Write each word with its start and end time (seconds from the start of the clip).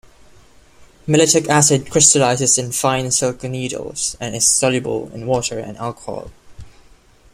Mellitic 1.07 1.47
acid 1.47 1.87
crystallizes 1.91 2.57
in 2.57 2.71
fine 2.71 3.11
silky 3.11 3.47
needles 3.47 4.17
and 4.19 4.35
is 4.35 4.47
soluble 4.47 5.11
in 5.13 5.27
water 5.27 5.59
and 5.59 5.77
alcohol. 5.77 6.31